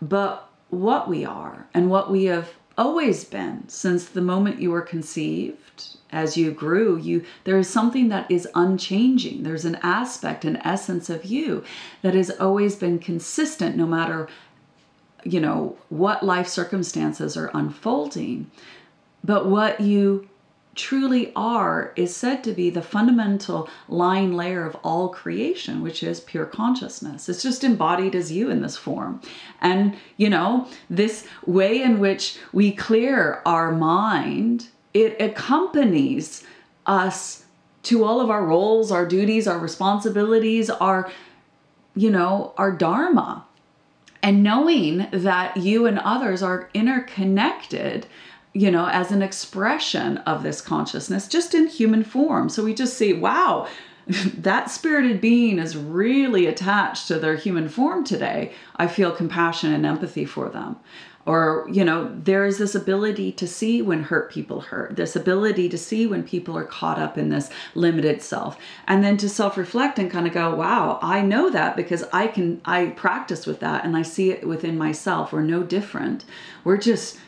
but 0.00 0.50
what 0.68 1.08
we 1.08 1.24
are 1.24 1.66
and 1.72 1.88
what 1.88 2.10
we 2.10 2.24
have 2.24 2.50
always 2.76 3.24
been 3.24 3.68
since 3.68 4.06
the 4.06 4.20
moment 4.20 4.60
you 4.60 4.70
were 4.70 4.82
conceived 4.82 5.96
as 6.10 6.36
you 6.36 6.50
grew 6.50 6.96
you 6.96 7.24
there 7.44 7.58
is 7.58 7.68
something 7.68 8.08
that 8.08 8.30
is 8.30 8.48
unchanging. 8.54 9.42
There's 9.42 9.64
an 9.64 9.78
aspect 9.82 10.44
an 10.44 10.56
essence 10.58 11.08
of 11.08 11.24
you 11.24 11.64
that 12.02 12.14
has 12.14 12.30
always 12.30 12.76
been 12.76 12.98
consistent 12.98 13.76
no 13.76 13.86
matter 13.86 14.28
you 15.24 15.40
know 15.40 15.76
what 15.88 16.22
life 16.22 16.48
circumstances 16.48 17.36
are 17.36 17.50
unfolding. 17.54 18.50
But 19.24 19.46
what 19.46 19.80
you 19.80 20.28
truly 20.74 21.32
are 21.36 21.92
is 21.96 22.16
said 22.16 22.42
to 22.44 22.52
be 22.52 22.70
the 22.70 22.82
fundamental 22.82 23.68
line 23.88 24.32
layer 24.32 24.64
of 24.64 24.74
all 24.76 25.08
creation, 25.08 25.82
which 25.82 26.02
is 26.02 26.20
pure 26.20 26.46
consciousness. 26.46 27.28
It's 27.28 27.42
just 27.42 27.64
embodied 27.64 28.14
as 28.14 28.32
you 28.32 28.50
in 28.50 28.62
this 28.62 28.76
form. 28.76 29.20
And, 29.60 29.96
you 30.16 30.30
know, 30.30 30.66
this 30.88 31.26
way 31.46 31.82
in 31.82 31.98
which 31.98 32.38
we 32.52 32.72
clear 32.72 33.42
our 33.44 33.72
mind 33.72 34.68
it 34.94 35.20
accompanies 35.20 36.44
us 36.86 37.44
to 37.84 38.04
all 38.04 38.20
of 38.20 38.30
our 38.30 38.44
roles, 38.44 38.92
our 38.92 39.06
duties, 39.06 39.48
our 39.48 39.58
responsibilities, 39.58 40.70
our, 40.70 41.10
you 41.94 42.10
know, 42.10 42.52
our 42.56 42.70
dharma. 42.70 43.46
And 44.22 44.42
knowing 44.42 45.08
that 45.10 45.56
you 45.56 45.86
and 45.86 45.98
others 45.98 46.42
are 46.42 46.68
interconnected, 46.74 48.06
you 48.54 48.70
know, 48.70 48.86
as 48.86 49.10
an 49.10 49.22
expression 49.22 50.18
of 50.18 50.42
this 50.42 50.60
consciousness, 50.60 51.28
just 51.28 51.54
in 51.54 51.66
human 51.66 52.04
form. 52.04 52.48
So 52.48 52.64
we 52.64 52.74
just 52.74 52.98
see, 52.98 53.12
wow, 53.12 53.66
that 54.06 54.70
spirited 54.70 55.20
being 55.20 55.58
is 55.58 55.76
really 55.76 56.46
attached 56.46 57.08
to 57.08 57.18
their 57.18 57.36
human 57.36 57.68
form 57.68 58.04
today. 58.04 58.52
I 58.76 58.88
feel 58.88 59.12
compassion 59.12 59.72
and 59.72 59.86
empathy 59.86 60.24
for 60.24 60.48
them 60.48 60.76
or 61.24 61.66
you 61.70 61.84
know 61.84 62.12
there 62.16 62.44
is 62.44 62.58
this 62.58 62.74
ability 62.74 63.30
to 63.32 63.46
see 63.46 63.80
when 63.80 64.02
hurt 64.02 64.30
people 64.30 64.60
hurt 64.60 64.96
this 64.96 65.14
ability 65.14 65.68
to 65.68 65.78
see 65.78 66.06
when 66.06 66.22
people 66.22 66.56
are 66.56 66.64
caught 66.64 66.98
up 66.98 67.16
in 67.16 67.28
this 67.28 67.50
limited 67.74 68.20
self 68.20 68.58
and 68.88 69.04
then 69.04 69.16
to 69.16 69.28
self-reflect 69.28 69.98
and 69.98 70.10
kind 70.10 70.26
of 70.26 70.32
go 70.32 70.54
wow 70.54 70.98
i 71.02 71.20
know 71.20 71.50
that 71.50 71.76
because 71.76 72.04
i 72.12 72.26
can 72.26 72.60
i 72.64 72.86
practice 72.86 73.46
with 73.46 73.60
that 73.60 73.84
and 73.84 73.96
i 73.96 74.02
see 74.02 74.30
it 74.30 74.46
within 74.46 74.76
myself 74.76 75.32
we're 75.32 75.42
no 75.42 75.62
different 75.62 76.24
we're 76.64 76.76
just 76.76 77.18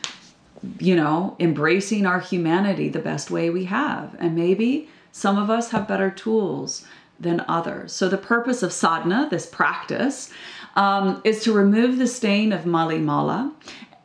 you 0.79 0.95
know 0.95 1.35
embracing 1.39 2.05
our 2.05 2.19
humanity 2.19 2.89
the 2.89 2.99
best 2.99 3.31
way 3.31 3.49
we 3.49 3.65
have. 3.65 4.15
And 4.19 4.35
maybe 4.35 4.89
some 5.11 5.37
of 5.37 5.49
us 5.49 5.71
have 5.71 5.87
better 5.87 6.11
tools 6.11 6.85
than 7.19 7.45
others. 7.47 7.93
So 7.93 8.09
the 8.09 8.17
purpose 8.17 8.61
of 8.63 8.73
sadhana 8.73 9.27
this 9.29 9.45
practice 9.45 10.31
um, 10.75 11.21
is 11.23 11.43
to 11.43 11.53
remove 11.53 11.97
the 11.97 12.07
stain 12.07 12.51
of 12.51 12.63
Mayiyamala 12.63 13.53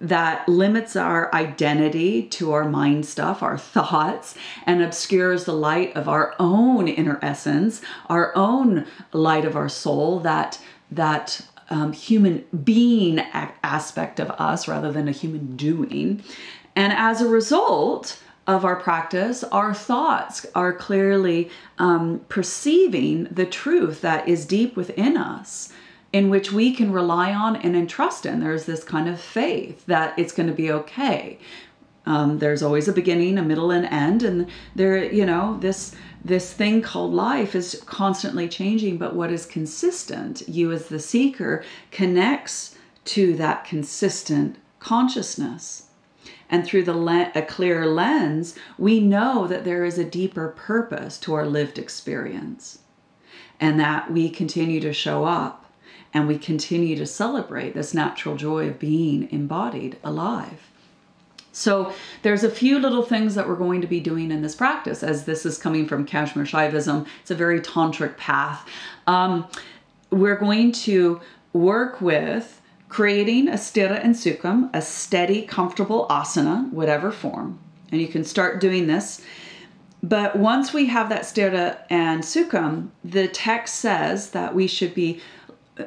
that 0.00 0.49
limits 0.49 0.97
our 0.97 1.33
identity 1.35 2.23
to 2.23 2.52
our 2.52 2.64
mind 2.64 3.05
stuff, 3.05 3.43
our 3.43 3.59
thoughts, 3.59 4.35
and 4.64 4.83
obscures 4.83 5.45
the 5.45 5.52
light 5.52 5.95
of 5.95 6.09
our 6.09 6.35
own 6.38 6.88
inner 6.88 7.19
essence, 7.21 7.83
our 8.09 8.35
own 8.35 8.87
light 9.12 9.45
of 9.45 9.57
our 9.57 9.69
soul, 9.69 10.21
that 10.21 10.59
that 10.93 11.43
um, 11.71 11.93
human 11.93 12.45
being 12.65 13.19
a- 13.19 13.53
aspect 13.62 14.21
of 14.21 14.31
us 14.33 14.69
rather 14.69 14.93
than 14.93 15.09
a 15.09 15.12
human 15.12 15.57
doing. 15.57 16.23
And 16.77 16.93
as 16.93 17.21
a 17.21 17.29
result, 17.29 18.19
of 18.47 18.65
our 18.65 18.77
practice, 18.77 19.45
our 19.45 19.73
thoughts 19.73 20.45
are 20.57 20.73
clearly 20.73 21.49
um, 21.79 22.21
perceiving 22.29 23.25
the 23.25 23.47
truth 23.47 24.00
that 24.00 24.27
is 24.27 24.45
deep 24.45 24.77
within 24.77 25.17
us 25.17 25.73
in 26.12 26.29
which 26.29 26.50
we 26.50 26.75
can 26.75 26.91
rely 26.91 27.33
on 27.33 27.55
and 27.57 27.77
entrust 27.77 28.27
in. 28.27 28.41
There's 28.41 28.65
this 28.65 28.83
kind 28.83 29.09
of 29.09 29.21
faith 29.21 29.87
that 29.87 30.19
it's 30.19 30.33
going 30.33 30.49
to 30.49 30.55
be 30.55 30.73
okay. 30.73 31.39
Um, 32.07 32.39
there's 32.39 32.62
always 32.62 32.89
a 32.89 32.93
beginning, 32.93 33.39
a 33.39 33.43
middle, 33.43 33.71
and 33.71 33.87
end, 33.87 34.23
and 34.23 34.49
there, 34.75 35.05
you 35.12 35.25
know, 35.25 35.59
this 35.61 35.95
this 36.25 36.53
thing 36.53 36.83
called 36.83 37.15
life 37.15 37.55
is 37.55 37.83
constantly 37.87 38.49
changing. 38.49 38.99
But 38.99 39.15
what 39.15 39.33
is 39.33 39.47
consistent, 39.47 40.49
you 40.49 40.71
as 40.73 40.89
the 40.89 41.00
seeker 41.00 41.65
connects 41.91 42.77
to 43.07 43.35
that 43.37 43.65
consistent 43.65 44.57
consciousness. 44.79 45.85
And 46.49 46.67
through 46.67 46.85
the 46.85 46.97
le- 46.97 47.33
a 47.35 47.43
clear 47.43 47.87
lens, 47.87 48.55
we 48.77 49.00
know 49.00 49.47
that 49.47 49.65
there 49.65 49.85
is 49.85 49.99
a 49.99 50.05
deeper 50.05 50.49
purpose 50.49 51.17
to 51.19 51.35
our 51.35 51.47
lived 51.47 51.79
experience, 51.79 52.81
and 53.59 53.79
that 53.79 54.11
we 54.11 54.29
continue 54.29 54.81
to 54.81 54.93
show 54.93 55.25
up 55.25 55.61
and 56.12 56.27
we 56.27 56.39
continue 56.39 56.97
to 56.97 57.07
celebrate 57.07 57.73
this 57.75 57.95
natural 57.95 58.37
joy 58.37 58.69
of 58.69 58.79
being 58.79 59.31
embodied 59.31 59.97
alive. 60.03 60.70
So 61.52 61.92
there's 62.23 62.45
a 62.45 62.50
few 62.50 62.78
little 62.78 63.02
things 63.02 63.35
that 63.35 63.49
we're 63.49 63.57
going 63.57 63.80
to 63.80 63.87
be 63.87 64.00
doing 64.00 64.30
in 64.30 64.42
this 64.42 64.54
practice, 64.54 65.02
as 65.02 65.25
this 65.25 65.45
is 65.45 65.59
coming 65.59 65.87
from 65.87 66.04
Kashmir 66.04 66.45
Shaivism. 66.45 67.07
It's 67.23 67.30
a 67.30 67.35
very 67.35 67.61
tantric 67.61 68.16
path. 68.16 68.69
Um, 69.07 69.49
we're 70.11 70.37
going 70.37 70.73
to 70.73 71.21
work 71.52 72.00
with 72.00 72.61
creating 72.88 73.49
a 73.49 73.52
sthira 73.52 74.02
and 74.04 74.14
sukham, 74.14 74.69
a 74.75 74.83
steady, 74.83 75.42
comfortable 75.42 76.07
asana, 76.09 76.71
whatever 76.73 77.11
form. 77.11 77.59
And 77.92 78.00
you 78.00 78.09
can 78.09 78.25
start 78.25 78.61
doing 78.61 78.87
this. 78.87 79.21
But 80.02 80.37
once 80.37 80.73
we 80.73 80.87
have 80.87 81.09
that 81.11 81.23
sthira 81.23 81.78
and 81.90 82.23
sukham, 82.23 82.88
the 83.04 83.28
text 83.28 83.76
says 83.76 84.30
that 84.30 84.54
we 84.54 84.66
should 84.66 84.95
be 84.95 85.21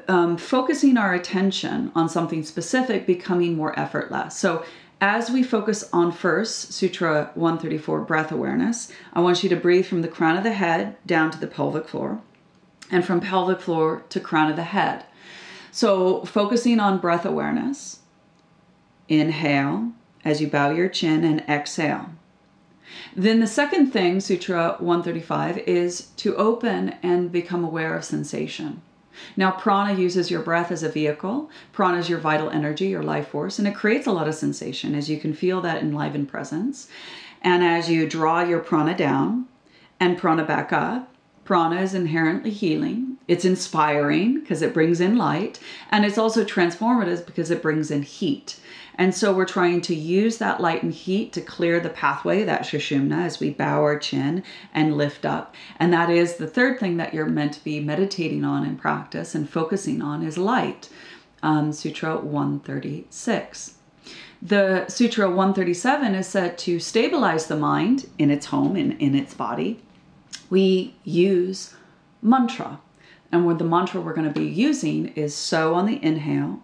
um, 0.07 0.37
focusing 0.37 0.97
our 0.97 1.13
attention 1.13 1.91
on 1.95 2.09
something 2.09 2.43
specific 2.43 3.05
becoming 3.05 3.55
more 3.55 3.77
effortless. 3.79 4.35
So, 4.35 4.65
as 5.03 5.29
we 5.29 5.43
focus 5.43 5.83
on 5.91 6.13
first 6.13 6.71
Sutra 6.71 7.29
134 7.35 7.99
breath 8.05 8.31
awareness, 8.31 8.89
I 9.11 9.19
want 9.19 9.43
you 9.43 9.49
to 9.49 9.55
breathe 9.57 9.85
from 9.85 10.01
the 10.01 10.07
crown 10.07 10.37
of 10.37 10.45
the 10.45 10.53
head 10.53 10.95
down 11.05 11.29
to 11.31 11.37
the 11.37 11.45
pelvic 11.45 11.89
floor 11.89 12.21
and 12.89 13.03
from 13.03 13.19
pelvic 13.19 13.59
floor 13.59 14.05
to 14.07 14.21
crown 14.21 14.49
of 14.49 14.55
the 14.55 14.63
head. 14.63 15.03
So, 15.73 16.23
focusing 16.23 16.79
on 16.79 17.01
breath 17.01 17.25
awareness, 17.25 17.99
inhale 19.09 19.91
as 20.23 20.39
you 20.39 20.47
bow 20.47 20.69
your 20.69 20.87
chin 20.87 21.25
and 21.25 21.41
exhale. 21.49 22.11
Then 23.13 23.41
the 23.41 23.47
second 23.47 23.91
thing, 23.91 24.21
Sutra 24.21 24.77
135, 24.79 25.57
is 25.67 26.11
to 26.15 26.37
open 26.37 26.95
and 27.03 27.29
become 27.29 27.65
aware 27.65 27.97
of 27.97 28.05
sensation. 28.05 28.81
Now, 29.37 29.51
prana 29.51 29.97
uses 29.99 30.31
your 30.31 30.41
breath 30.41 30.71
as 30.71 30.83
a 30.83 30.89
vehicle. 30.89 31.49
Prana 31.71 31.97
is 31.97 32.09
your 32.09 32.19
vital 32.19 32.49
energy, 32.49 32.87
your 32.87 33.03
life 33.03 33.29
force, 33.29 33.59
and 33.59 33.67
it 33.67 33.75
creates 33.75 34.07
a 34.07 34.11
lot 34.11 34.27
of 34.27 34.35
sensation 34.35 34.95
as 34.95 35.09
you 35.09 35.19
can 35.19 35.33
feel 35.33 35.61
that 35.61 35.81
enlivened 35.81 36.29
presence. 36.29 36.87
And 37.41 37.63
as 37.63 37.89
you 37.89 38.07
draw 38.07 38.41
your 38.41 38.59
prana 38.59 38.95
down 38.95 39.47
and 39.99 40.17
prana 40.17 40.45
back 40.45 40.73
up, 40.73 41.12
prana 41.43 41.81
is 41.81 41.93
inherently 41.93 42.51
healing. 42.51 43.17
It's 43.27 43.45
inspiring 43.45 44.39
because 44.39 44.61
it 44.61 44.73
brings 44.73 44.99
in 44.99 45.17
light, 45.17 45.59
and 45.91 46.05
it's 46.05 46.17
also 46.17 46.43
transformative 46.43 47.25
because 47.25 47.51
it 47.51 47.61
brings 47.61 47.91
in 47.91 48.03
heat. 48.03 48.59
And 48.95 49.15
so 49.15 49.33
we're 49.33 49.45
trying 49.45 49.81
to 49.81 49.95
use 49.95 50.37
that 50.37 50.61
light 50.61 50.83
and 50.83 50.93
heat 50.93 51.33
to 51.33 51.41
clear 51.41 51.79
the 51.79 51.89
pathway, 51.89 52.43
that 52.43 52.61
Sushumna, 52.61 53.25
as 53.25 53.39
we 53.39 53.49
bow 53.49 53.81
our 53.81 53.97
chin 53.97 54.43
and 54.73 54.97
lift 54.97 55.25
up. 55.25 55.55
And 55.79 55.91
that 55.93 56.09
is 56.09 56.35
the 56.35 56.47
third 56.47 56.79
thing 56.79 56.97
that 56.97 57.13
you're 57.13 57.25
meant 57.25 57.53
to 57.53 57.63
be 57.63 57.79
meditating 57.79 58.45
on 58.45 58.65
in 58.65 58.77
practice 58.77 59.33
and 59.33 59.49
focusing 59.49 60.01
on 60.01 60.21
is 60.23 60.37
light. 60.37 60.89
Um, 61.41 61.73
Sutra 61.73 62.17
136. 62.17 63.75
The 64.41 64.85
Sutra 64.87 65.27
137 65.27 66.15
is 66.15 66.27
said 66.27 66.57
to 66.59 66.79
stabilize 66.79 67.47
the 67.47 67.55
mind 67.55 68.09
in 68.19 68.29
its 68.29 68.47
home, 68.47 68.75
in, 68.75 68.91
in 68.99 69.15
its 69.15 69.33
body. 69.33 69.81
We 70.53 70.93
use 71.03 71.73
mantra. 72.21 72.79
And 73.31 73.43
what 73.43 73.57
the 73.57 73.63
mantra 73.63 73.99
we're 73.99 74.13
going 74.13 74.31
to 74.31 74.39
be 74.39 74.45
using 74.45 75.07
is 75.15 75.33
so 75.35 75.73
on 75.73 75.87
the 75.87 75.97
inhale, 76.05 76.61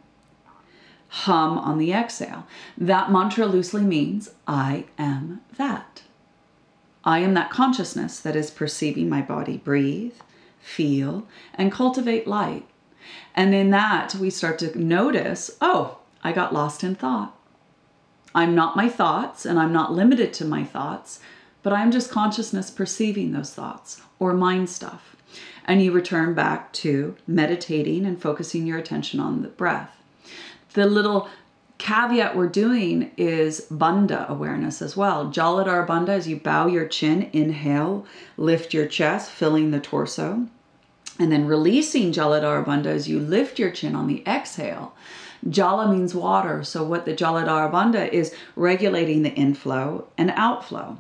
hum 1.08 1.58
on 1.58 1.80
the 1.80 1.92
exhale. 1.92 2.46
That 2.78 3.12
mantra 3.12 3.48
loosely 3.48 3.82
means 3.82 4.30
I 4.48 4.86
am 5.00 5.42
that. 5.58 6.04
I 7.04 7.18
am 7.22 7.34
that 7.34 7.50
consciousness 7.50 8.20
that 8.20 8.36
is 8.36 8.52
perceiving 8.52 9.10
my 9.10 9.24
body 9.24 9.58
breathe, 9.58 10.14
feel, 10.60 11.28
and 11.56 11.72
cultivate 11.72 12.28
light. 12.28 12.68
And 13.34 13.56
in 13.56 13.72
that, 13.72 14.14
we 14.14 14.30
start 14.30 14.60
to 14.60 14.78
notice 14.78 15.50
oh, 15.62 15.98
I 16.24 16.32
got 16.32 16.54
lost 16.54 16.84
in 16.84 16.94
thought. 16.94 17.36
I'm 18.36 18.54
not 18.54 18.76
my 18.76 18.88
thoughts, 18.88 19.48
and 19.48 19.58
I'm 19.58 19.74
not 19.74 19.94
limited 19.94 20.32
to 20.34 20.46
my 20.46 20.64
thoughts, 20.64 21.22
but 21.64 21.74
I'm 21.74 21.92
just 21.92 22.12
consciousness 22.12 22.70
perceiving 22.70 23.32
those 23.32 23.54
thoughts 23.54 24.02
or 24.20 24.34
mind 24.34 24.70
stuff. 24.70 25.16
And 25.66 25.82
you 25.82 25.92
return 25.92 26.34
back 26.34 26.74
to 26.74 27.16
meditating 27.28 28.06
and 28.06 28.22
focusing 28.22 28.66
your 28.66 28.78
attention 28.78 29.20
on 29.20 29.42
the 29.42 29.50
breath. 29.50 29.96
The 30.74 30.86
little 30.86 31.30
caveat 31.78 32.36
we're 32.36 32.48
doing 32.48 33.12
is 33.18 33.66
bandha 33.72 34.28
awareness 34.28 34.82
as 34.82 34.96
well. 34.96 35.32
Jaladhara 35.32 35.88
bandha 35.88 36.10
as 36.10 36.28
you 36.28 36.38
bow 36.38 36.68
your 36.68 36.86
chin, 36.86 37.30
inhale, 37.34 38.06
lift 38.38 38.74
your 38.74 38.86
chest, 38.86 39.32
filling 39.32 39.72
the 39.72 39.80
torso. 39.80 40.48
And 41.18 41.32
then 41.32 41.48
releasing 41.48 42.12
Jaladhara 42.12 42.66
bandha 42.66 42.88
as 42.88 43.10
you 43.10 43.20
lift 43.20 43.60
your 43.60 43.72
chin 43.72 43.96
on 43.96 44.08
the 44.08 44.24
exhale. 44.26 44.94
Jala 45.50 45.92
means 45.92 46.14
water. 46.14 46.64
So, 46.64 46.84
what 46.84 47.06
the 47.06 47.14
Jaladhara 47.14 47.72
bandha 47.72 48.10
is 48.10 48.36
regulating 48.56 49.24
the 49.24 49.34
inflow 49.34 50.08
and 50.18 50.32
outflow. 50.36 50.98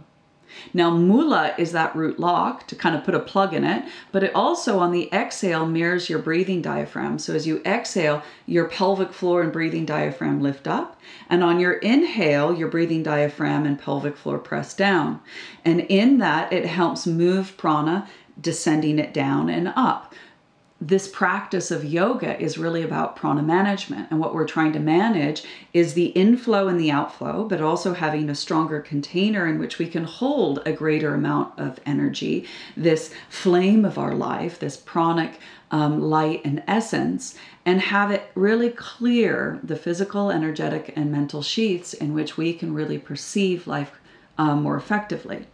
Now, 0.73 0.91
mula 0.91 1.53
is 1.57 1.71
that 1.71 1.95
root 1.95 2.19
lock 2.19 2.67
to 2.67 2.75
kind 2.75 2.95
of 2.95 3.03
put 3.03 3.15
a 3.15 3.19
plug 3.19 3.53
in 3.53 3.63
it, 3.63 3.85
but 4.11 4.23
it 4.23 4.33
also 4.35 4.79
on 4.79 4.91
the 4.91 5.09
exhale 5.13 5.65
mirrors 5.65 6.09
your 6.09 6.19
breathing 6.19 6.61
diaphragm. 6.61 7.19
So, 7.19 7.33
as 7.33 7.47
you 7.47 7.61
exhale, 7.65 8.23
your 8.45 8.67
pelvic 8.67 9.13
floor 9.13 9.41
and 9.41 9.51
breathing 9.51 9.85
diaphragm 9.85 10.41
lift 10.41 10.67
up, 10.67 10.99
and 11.29 11.43
on 11.43 11.59
your 11.59 11.73
inhale, 11.73 12.53
your 12.53 12.67
breathing 12.67 13.03
diaphragm 13.03 13.65
and 13.65 13.79
pelvic 13.79 14.17
floor 14.17 14.39
press 14.39 14.73
down. 14.73 15.21
And 15.65 15.81
in 15.81 16.17
that, 16.19 16.51
it 16.53 16.65
helps 16.65 17.07
move 17.07 17.57
prana, 17.57 18.07
descending 18.39 18.99
it 18.99 19.13
down 19.13 19.49
and 19.49 19.73
up 19.75 20.13
this 20.81 21.09
practice 21.09 21.71
of 21.71 21.83
yoga 21.83 22.39
is 22.41 22.57
really 22.57 22.83
about 22.83 23.17
prana 23.17 23.41
management. 23.41 24.09
And 24.09 24.19
what 24.19 24.33
we're 24.33 24.47
trying 24.47 24.71
to 24.73 24.79
manage 24.79 25.43
is 25.73 25.93
the 25.93 26.07
inflow 26.07 26.69
and 26.69 26.79
the 26.79 26.91
outflow, 26.91 27.43
but 27.43 27.61
also 27.61 27.93
having 27.93 28.29
a 28.29 28.35
stronger 28.35 28.79
container 28.79 29.45
in 29.45 29.59
which 29.59 29.77
we 29.77 29.87
can 29.87 30.05
hold 30.05 30.61
a 30.65 30.71
greater 30.71 31.13
amount 31.13 31.59
of 31.59 31.79
energy, 31.85 32.45
this 32.77 33.13
flame 33.29 33.83
of 33.83 33.97
our 33.97 34.15
life, 34.15 34.59
this 34.59 34.77
pranic 34.77 35.39
um, 35.69 35.99
light 35.99 36.41
and 36.45 36.63
essence, 36.65 37.35
and 37.65 37.81
have 37.81 38.09
it 38.09 38.31
really 38.33 38.69
clear 38.69 39.59
the 39.61 39.75
physical, 39.75 40.31
energetic, 40.31 40.93
and 40.95 41.11
mental 41.11 41.41
sheaths 41.41 41.93
in 41.93 42.13
which 42.13 42.37
we 42.37 42.53
can 42.53 42.73
really 42.73 42.97
perceive 42.97 43.67
life 43.67 43.99
um, 44.37 44.63
more 44.63 44.77
effectively. 44.77 45.45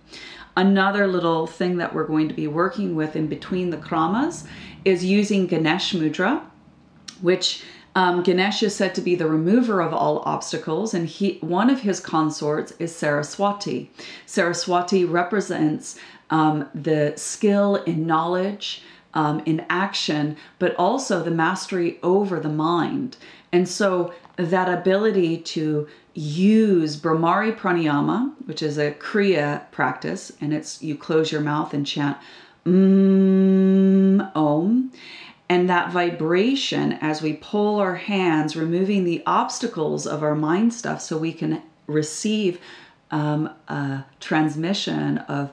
Another 0.55 1.05
little 1.05 1.47
thing 1.47 1.77
that 1.77 1.93
we're 1.93 2.07
going 2.07 2.29
to 2.29 2.33
be 2.33 2.47
working 2.47 2.95
with 2.95 3.17
in 3.17 3.27
between 3.27 3.71
the 3.71 3.77
kramas 3.77 4.45
is 4.85 5.03
using 5.03 5.47
Ganesh 5.47 5.93
Mudra, 5.93 6.41
which 7.21 7.63
um, 7.95 8.23
Ganesh 8.23 8.61
is 8.61 8.75
said 8.75 8.93
to 8.95 9.01
be 9.01 9.15
the 9.15 9.27
remover 9.27 9.81
of 9.81 9.93
all 9.93 10.19
obstacles, 10.25 10.93
and 10.93 11.07
he 11.07 11.37
one 11.41 11.69
of 11.69 11.81
his 11.81 11.99
consorts 11.99 12.73
is 12.77 12.95
Saraswati. 12.95 13.89
Saraswati 14.25 15.05
represents 15.05 15.97
um, 16.29 16.69
the 16.75 17.13
skill 17.15 17.75
in 17.75 18.05
knowledge, 18.05 18.83
um, 19.13 19.41
in 19.45 19.65
action, 19.69 20.35
but 20.59 20.75
also 20.75 21.23
the 21.23 21.31
mastery 21.31 21.97
over 22.03 22.39
the 22.39 22.49
mind. 22.49 23.17
And 23.53 23.67
so 23.67 24.13
that 24.35 24.67
ability 24.67 25.37
to 25.37 25.87
use 26.13 26.97
Bhramari 26.97 27.57
Pranayama, 27.57 28.33
which 28.45 28.61
is 28.61 28.77
a 28.77 28.91
Kriya 28.91 29.71
practice, 29.71 30.33
and 30.41 30.53
it's 30.53 30.81
you 30.81 30.97
close 30.97 31.31
your 31.31 31.41
mouth 31.41 31.73
and 31.73 31.87
chant 31.87 32.17
mm, 32.65 33.64
Om. 34.35 34.91
And 35.47 35.69
that 35.69 35.91
vibration 35.91 36.93
as 36.93 37.21
we 37.21 37.33
pull 37.33 37.79
our 37.79 37.95
hands, 37.95 38.55
removing 38.55 39.03
the 39.03 39.21
obstacles 39.27 40.07
of 40.07 40.23
our 40.23 40.33
mind 40.35 40.73
stuff 40.73 41.01
so 41.01 41.17
we 41.17 41.33
can 41.33 41.61
receive 41.85 42.59
um, 43.11 43.49
a 43.67 44.05
transmission 44.19 45.19
of 45.19 45.51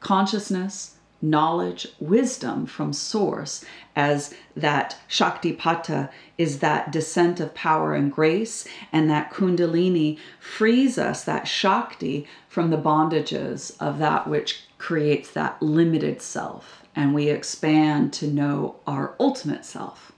consciousness, 0.00 0.96
knowledge, 1.22 1.88
wisdom 1.98 2.66
from 2.66 2.92
source, 2.92 3.64
as 3.96 4.34
that 4.54 4.96
Shaktipata 5.08 6.10
is 6.36 6.58
that 6.58 6.92
descent 6.92 7.40
of 7.40 7.54
power 7.54 7.94
and 7.94 8.12
grace, 8.12 8.68
and 8.92 9.08
that 9.08 9.32
Kundalini 9.32 10.18
frees 10.38 10.98
us, 10.98 11.24
that 11.24 11.48
Shakti, 11.48 12.28
from 12.48 12.70
the 12.70 12.76
bondages 12.76 13.74
of 13.80 13.98
that 13.98 14.28
which 14.28 14.64
creates 14.78 15.30
that 15.32 15.60
limited 15.62 16.20
self, 16.20 16.82
and 16.96 17.14
we 17.14 17.28
expand 17.28 18.12
to 18.14 18.26
know 18.26 18.76
our 18.86 19.14
ultimate 19.20 19.64
self. 19.64 20.12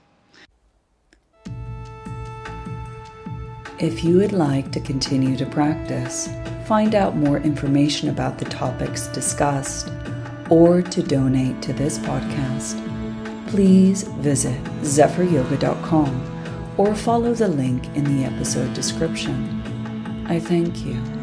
If 3.77 4.03
you 4.03 4.17
would 4.17 4.33
like 4.33 4.71
to 4.71 4.79
continue 4.79 5.37
to 5.37 5.45
practice, 5.45 6.29
find 6.65 6.95
out 6.95 7.15
more 7.15 7.37
information 7.37 8.09
about 8.09 8.37
the 8.37 8.45
topics 8.45 9.07
discussed, 9.07 9.91
or 10.49 10.81
to 10.81 11.03
donate 11.03 11.61
to 11.61 11.73
this 11.73 11.97
podcast, 11.99 12.77
please 13.47 14.03
visit 14.03 14.61
zephyryoga.com 14.81 16.75
or 16.77 16.95
follow 16.95 17.33
the 17.33 17.47
link 17.47 17.85
in 17.95 18.03
the 18.03 18.25
episode 18.25 18.73
description. 18.73 20.25
I 20.27 20.39
thank 20.39 20.85
you. 20.85 21.18